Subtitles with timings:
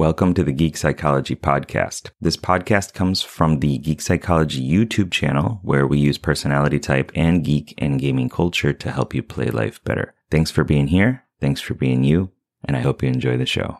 [0.00, 2.08] Welcome to the Geek Psychology Podcast.
[2.22, 7.44] This podcast comes from the Geek Psychology YouTube channel, where we use personality type and
[7.44, 10.14] geek and gaming culture to help you play life better.
[10.30, 11.24] Thanks for being here.
[11.38, 12.30] Thanks for being you.
[12.64, 13.76] And I hope you enjoy the show.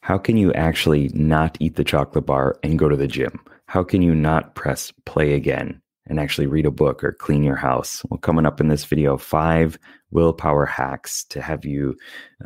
[0.00, 3.38] How can you actually not eat the chocolate bar and go to the gym?
[3.66, 7.56] How can you not press play again and actually read a book or clean your
[7.56, 8.04] house.
[8.08, 9.78] Well, coming up in this video, five
[10.10, 11.96] willpower hacks to have you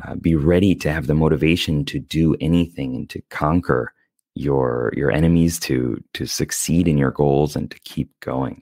[0.04, 3.92] uh, be ready to have the motivation to do anything and to conquer
[4.34, 8.60] your your enemies, to to succeed in your goals, and to keep going.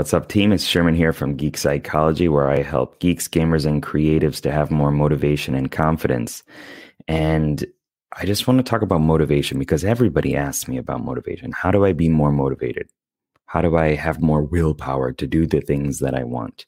[0.00, 0.50] What's up, team?
[0.50, 4.70] It's Sherman here from Geek Psychology, where I help geeks, gamers, and creatives to have
[4.70, 6.42] more motivation and confidence.
[7.06, 7.66] And
[8.16, 11.52] I just want to talk about motivation because everybody asks me about motivation.
[11.52, 12.88] How do I be more motivated?
[13.44, 16.64] How do I have more willpower to do the things that I want?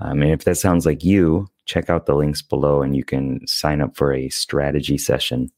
[0.00, 3.46] Um, and if that sounds like you, check out the links below and you can
[3.46, 5.50] sign up for a strategy session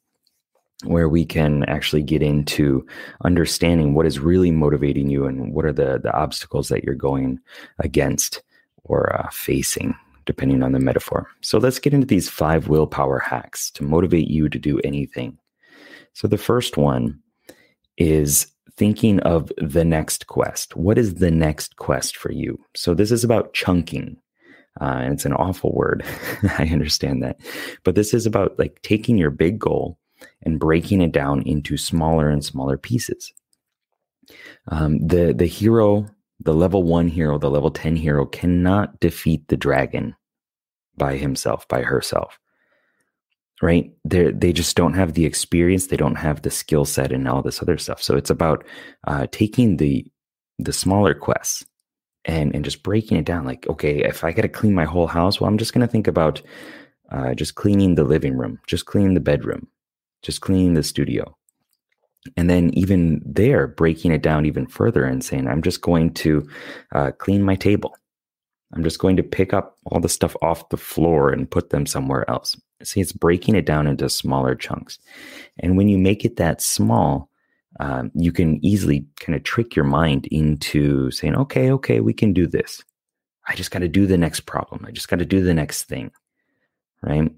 [0.84, 2.86] where we can actually get into
[3.24, 7.38] understanding what is really motivating you and what are the, the obstacles that you're going
[7.80, 8.42] against
[8.84, 11.28] or uh, facing, depending on the metaphor.
[11.40, 15.36] So let's get into these five willpower hacks to motivate you to do anything.
[16.12, 17.20] So the first one
[17.96, 20.76] is thinking of the next quest.
[20.76, 22.58] What is the next quest for you?
[22.76, 24.16] So this is about chunking.
[24.80, 26.04] Uh, and it's an awful word.
[26.58, 27.40] I understand that.
[27.82, 29.98] But this is about like taking your big goal
[30.42, 33.32] and breaking it down into smaller and smaller pieces.
[34.68, 36.06] Um, the the hero,
[36.40, 40.14] the level one hero, the level ten hero cannot defeat the dragon
[40.96, 42.38] by himself, by herself.
[43.60, 43.90] Right?
[44.04, 45.86] They they just don't have the experience.
[45.86, 48.02] They don't have the skill set and all this other stuff.
[48.02, 48.64] So it's about
[49.06, 50.06] uh, taking the
[50.58, 51.64] the smaller quests
[52.24, 53.44] and and just breaking it down.
[53.44, 55.90] Like, okay, if I got to clean my whole house, well, I'm just going to
[55.90, 56.42] think about
[57.10, 59.66] uh, just cleaning the living room, just cleaning the bedroom,
[60.28, 61.34] just cleaning the studio.
[62.36, 66.46] And then even there, breaking it down even further and saying, I'm just going to
[66.94, 67.96] uh, clean my table.
[68.74, 71.86] I'm just going to pick up all the stuff off the floor and put them
[71.86, 72.60] somewhere else.
[72.82, 74.98] See, it's breaking it down into smaller chunks.
[75.60, 77.30] And when you make it that small,
[77.80, 82.34] um, you can easily kind of trick your mind into saying, okay, okay, we can
[82.34, 82.84] do this.
[83.46, 84.84] I just got to do the next problem.
[84.86, 86.10] I just got to do the next thing.
[87.02, 87.32] Right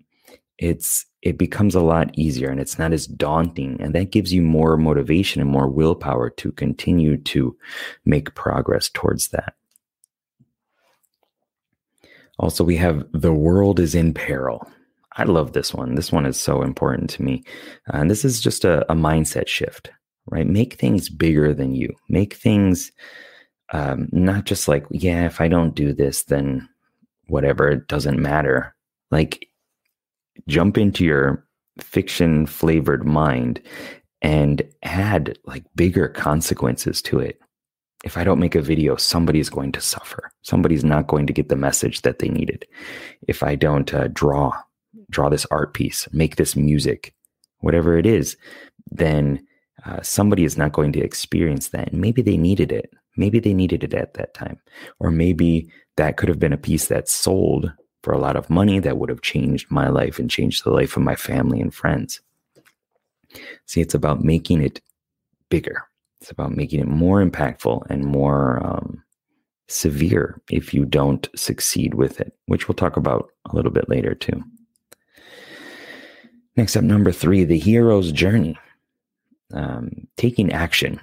[0.60, 4.42] it's it becomes a lot easier and it's not as daunting and that gives you
[4.42, 7.56] more motivation and more willpower to continue to
[8.04, 9.54] make progress towards that.
[12.38, 14.70] Also we have the world is in peril.
[15.16, 15.96] I love this one.
[15.96, 17.42] This one is so important to me.
[17.92, 19.90] Uh, and this is just a, a, mindset shift
[20.26, 20.46] right?
[20.46, 21.92] Make things bigger than you.
[22.08, 22.92] Make things
[23.72, 26.68] um, not just like yeah if i don't do this then
[27.30, 28.74] whatever it doesn't matter.
[29.10, 29.46] Like
[30.48, 31.46] jump into your
[31.78, 33.60] fiction flavored mind
[34.22, 37.40] and add like bigger consequences to it.
[38.04, 40.30] If I don't make a video, somebody's going to suffer.
[40.42, 42.66] Somebody's not going to get the message that they needed.
[43.28, 44.52] If I don't uh, draw,
[45.10, 47.14] draw this art piece, make this music,
[47.58, 48.36] whatever it is,
[48.90, 49.44] then
[49.84, 51.92] uh, somebody is not going to experience that.
[51.92, 52.90] And maybe they needed it.
[53.16, 54.58] Maybe they needed it at that time.
[54.98, 57.72] Or maybe that could have been a piece that sold
[58.02, 60.96] for a lot of money that would have changed my life and changed the life
[60.96, 62.20] of my family and friends.
[63.66, 64.80] See, it's about making it
[65.50, 65.84] bigger.
[66.20, 69.02] It's about making it more impactful and more um,
[69.68, 74.14] severe if you don't succeed with it, which we'll talk about a little bit later
[74.14, 74.42] too.
[76.56, 78.58] Next up, number three, the hero's journey.
[79.52, 81.00] Um, taking action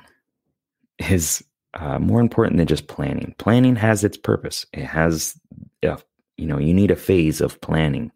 [1.10, 1.44] is
[1.74, 3.36] uh, more important than just planning.
[3.38, 4.66] Planning has its purpose.
[4.74, 5.40] It has
[5.84, 5.98] a
[6.38, 8.12] you know, you need a phase of planning.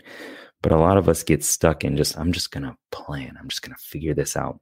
[0.61, 3.35] But a lot of us get stuck in just, I'm just going to plan.
[3.39, 4.59] I'm just going to figure this out.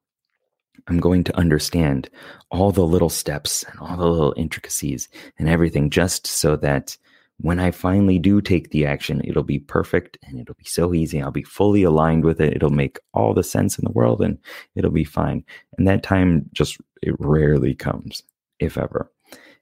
[0.88, 2.09] I'm going to understand
[2.51, 6.97] all the little steps and all the little intricacies and everything just so that
[7.41, 11.21] when I finally do take the action, it'll be perfect and it'll be so easy.
[11.21, 12.53] I'll be fully aligned with it.
[12.53, 14.38] It'll make all the sense in the world and
[14.75, 15.45] it'll be fine.
[15.77, 18.23] And that time just, it rarely comes,
[18.59, 19.09] if ever.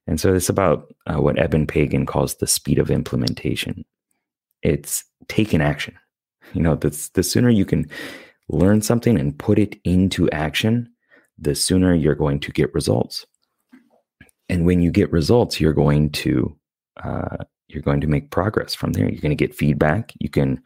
[0.07, 3.83] And so it's about uh, what Eben Pagan calls the speed of implementation.
[4.63, 5.95] It's taking action.
[6.53, 7.89] You know, the, the sooner you can
[8.49, 10.89] learn something and put it into action,
[11.37, 13.25] the sooner you're going to get results.
[14.49, 16.57] And when you get results, you're going to
[17.03, 17.37] uh,
[17.67, 19.09] you're going to make progress from there.
[19.09, 20.13] You're going to get feedback.
[20.19, 20.61] You can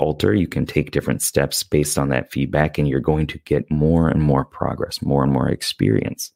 [0.00, 3.70] alter, you can take different steps based on that feedback, and you're going to get
[3.70, 6.32] more and more progress, more and more experience.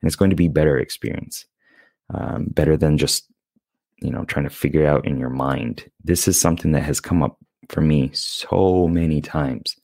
[0.00, 1.44] And it's going to be better experience,
[2.12, 3.30] um, better than just,
[4.00, 5.84] you know, trying to figure out in your mind.
[6.02, 9.76] This is something that has come up for me so many times.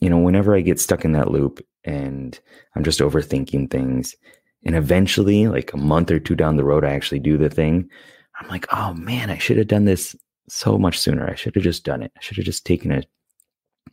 [0.00, 2.38] You know, whenever I get stuck in that loop and
[2.74, 4.14] I'm just overthinking things,
[4.64, 7.88] and eventually, like a month or two down the road, I actually do the thing
[8.40, 10.16] I'm like, oh man, I should have done this
[10.48, 11.28] so much sooner.
[11.28, 12.12] I should have just done it.
[12.16, 13.02] I should have just taken a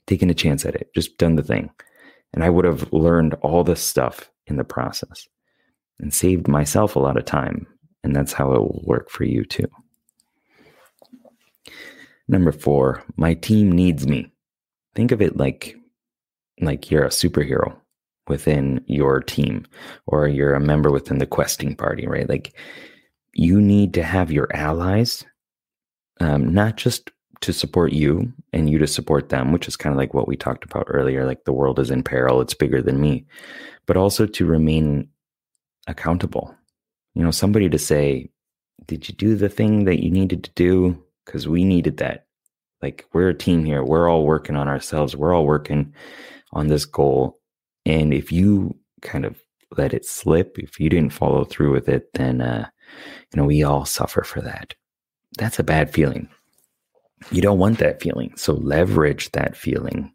[0.05, 1.69] taken a chance at it, just done the thing.
[2.33, 5.27] And I would have learned all this stuff in the process
[5.99, 7.67] and saved myself a lot of time.
[8.03, 9.67] And that's how it will work for you too.
[12.27, 14.31] Number four, my team needs me.
[14.95, 15.75] Think of it like
[16.59, 17.75] like you're a superhero
[18.27, 19.65] within your team
[20.07, 22.27] or you're a member within the questing party, right?
[22.27, 22.53] Like
[23.33, 25.23] you need to have your allies,
[26.19, 27.11] um, not just
[27.41, 30.35] to support you and you to support them, which is kind of like what we
[30.35, 33.25] talked about earlier like the world is in peril, it's bigger than me,
[33.85, 35.07] but also to remain
[35.87, 36.55] accountable.
[37.15, 38.29] You know, somebody to say,
[38.85, 41.03] Did you do the thing that you needed to do?
[41.25, 42.27] Because we needed that.
[42.81, 43.83] Like, we're a team here.
[43.83, 45.15] We're all working on ourselves.
[45.15, 45.93] We're all working
[46.53, 47.39] on this goal.
[47.85, 49.41] And if you kind of
[49.77, 52.67] let it slip, if you didn't follow through with it, then uh,
[53.33, 54.73] you know, we all suffer for that.
[55.37, 56.29] That's a bad feeling.
[57.31, 58.33] You don't want that feeling.
[58.35, 60.13] So leverage that feeling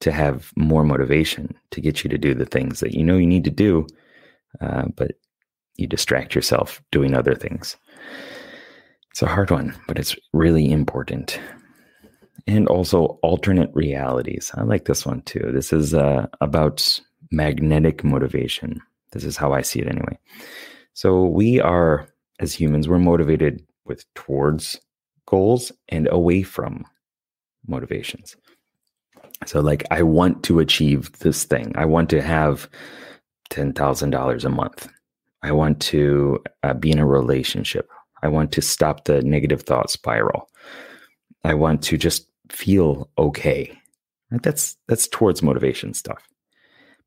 [0.00, 3.26] to have more motivation to get you to do the things that you know you
[3.26, 3.86] need to do,
[4.60, 5.12] uh, but
[5.76, 7.76] you distract yourself doing other things.
[9.10, 11.40] It's a hard one, but it's really important.
[12.46, 14.50] And also alternate realities.
[14.54, 15.50] I like this one too.
[15.52, 17.00] This is uh, about
[17.30, 18.80] magnetic motivation.
[19.12, 20.18] This is how I see it anyway.
[20.92, 22.08] So we are,
[22.40, 24.80] as humans, we're motivated with towards
[25.26, 26.84] goals and away from
[27.66, 28.36] motivations.
[29.44, 31.72] So, like, I want to achieve this thing.
[31.76, 32.68] I want to have
[33.50, 34.88] $10,000 a month.
[35.42, 37.88] I want to uh, be in a relationship.
[38.22, 40.50] I want to stop the negative thought spiral.
[41.44, 43.78] I want to just feel okay.
[44.30, 44.42] Right?
[44.42, 46.26] That's that's towards motivation stuff.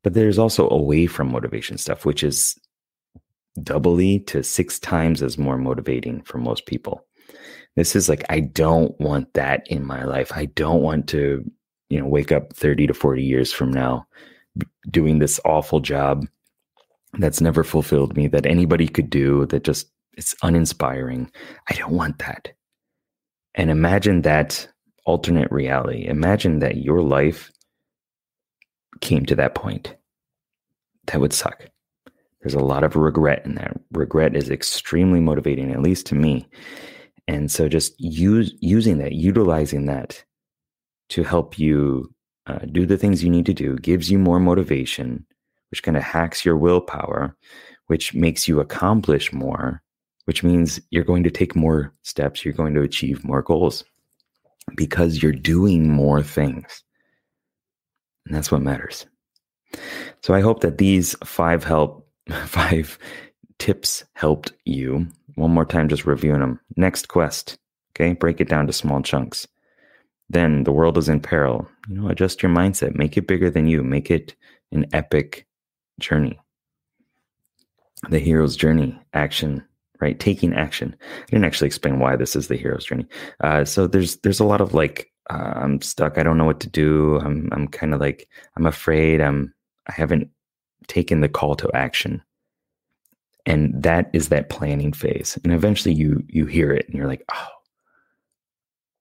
[0.02, 2.58] But there's also away from motivation stuff, which is
[3.62, 7.04] doubly to six times as more motivating for most people.
[7.76, 10.32] This is like, I don't want that in my life.
[10.34, 11.44] I don't want to,
[11.88, 14.06] you know, wake up 30 to 40 years from now
[14.90, 16.26] doing this awful job
[17.18, 21.30] that's never fulfilled me, that anybody could do, that just it's uninspiring.
[21.68, 22.52] I don't want that.
[23.54, 24.68] And imagine that
[25.06, 26.06] alternate reality.
[26.06, 27.50] Imagine that your life
[29.00, 29.96] came to that point.
[31.06, 31.66] That would suck.
[32.42, 33.78] There's a lot of regret in that.
[33.92, 36.48] Regret is extremely motivating, at least to me.
[37.28, 40.24] And so just use using that, utilizing that
[41.10, 42.12] to help you
[42.50, 45.24] uh, do the things you need to do gives you more motivation,
[45.70, 47.36] which kind of hacks your willpower,
[47.86, 49.82] which makes you accomplish more,
[50.24, 53.84] which means you're going to take more steps, you're going to achieve more goals
[54.76, 56.82] because you're doing more things.
[58.26, 59.06] And that's what matters.
[60.22, 62.08] So I hope that these five help
[62.46, 62.98] five
[63.58, 65.06] tips helped you.
[65.36, 66.60] One more time, just reviewing them.
[66.76, 67.58] Next quest.
[67.92, 69.46] Okay, break it down to small chunks.
[70.30, 71.68] Then the world is in peril.
[71.88, 72.94] You know, adjust your mindset.
[72.94, 73.82] Make it bigger than you.
[73.82, 74.34] Make it
[74.72, 75.46] an epic
[75.98, 76.38] journey.
[78.08, 79.62] The hero's journey, action,
[80.00, 80.18] right?
[80.18, 80.96] Taking action.
[81.02, 83.06] I didn't actually explain why this is the hero's journey.
[83.40, 86.16] Uh, so there's there's a lot of like uh, I'm stuck.
[86.16, 87.18] I don't know what to do.
[87.18, 89.20] I'm I'm kind of like I'm afraid.
[89.20, 89.52] I'm
[89.88, 90.30] I haven't
[90.86, 92.22] taken the call to action
[93.46, 97.24] and that is that planning phase and eventually you you hear it and you're like
[97.32, 97.48] oh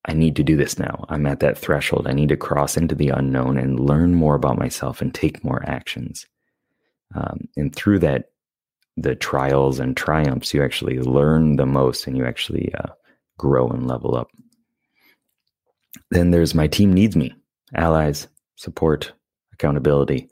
[0.06, 1.06] i need to do this now.
[1.10, 2.08] I'm at that threshold.
[2.08, 5.64] I need to cross into the unknown and learn more about myself and take more
[5.68, 6.26] actions.
[7.16, 8.26] Um, and through that
[8.98, 12.88] the trials and triumphs you actually learn the most and you actually uh,
[13.38, 14.28] grow and level up.
[16.12, 17.34] Then there's my team needs me
[17.76, 19.14] allies support
[19.60, 20.30] accountability,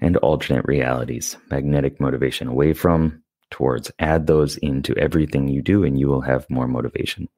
[0.00, 3.90] and alternate realities, magnetic motivation away from, towards.
[3.98, 7.28] Add those into everything you do, and you will have more motivation.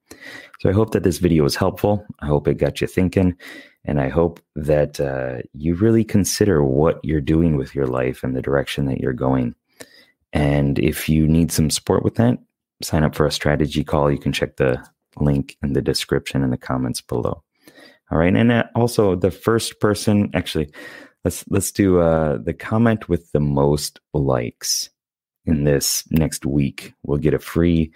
[0.61, 2.07] So I hope that this video was helpful.
[2.21, 3.37] I hope it got you thinking.
[3.85, 8.37] And I hope that uh, you really consider what you're doing with your life and
[8.37, 9.55] the direction that you're going.
[10.33, 12.39] And if you need some support with that,
[12.83, 14.11] sign up for a strategy call.
[14.11, 14.85] You can check the
[15.19, 17.43] link in the description and the comments below.
[18.11, 18.35] All right.
[18.35, 20.71] And uh, also, the first person, actually,
[21.25, 24.91] let's let's do uh, the comment with the most likes
[25.47, 26.95] in this next week.
[27.03, 27.93] We'll get a free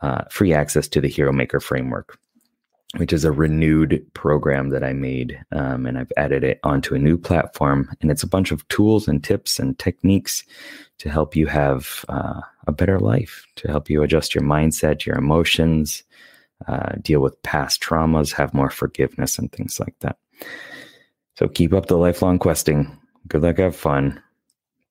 [0.00, 2.18] uh, free access to the Hero Maker framework,
[2.96, 5.38] which is a renewed program that I made.
[5.52, 7.94] Um, and I've added it onto a new platform.
[8.00, 10.44] And it's a bunch of tools and tips and techniques
[10.98, 15.16] to help you have uh, a better life, to help you adjust your mindset, your
[15.16, 16.04] emotions,
[16.68, 20.16] uh, deal with past traumas, have more forgiveness, and things like that.
[21.36, 22.98] So keep up the lifelong questing.
[23.28, 24.22] Good luck, have fun.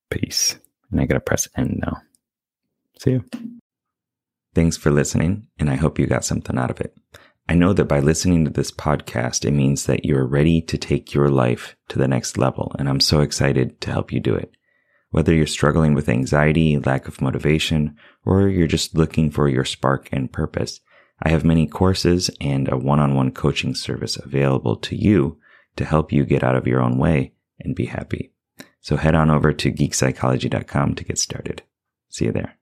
[0.10, 0.61] Peace.
[0.91, 1.98] And I got to press end now.
[3.00, 3.25] See you.
[4.53, 6.93] Thanks for listening, and I hope you got something out of it.
[7.48, 11.13] I know that by listening to this podcast, it means that you're ready to take
[11.13, 14.51] your life to the next level, and I'm so excited to help you do it.
[15.10, 20.10] Whether you're struggling with anxiety, lack of motivation, or you're just looking for your spark
[20.12, 20.79] and purpose,
[21.24, 25.38] I have many courses and a one-on-one coaching service available to you
[25.75, 28.31] to help you get out of your own way and be happy.
[28.81, 31.63] So head on over to geekpsychology.com to get started.
[32.09, 32.57] See you there.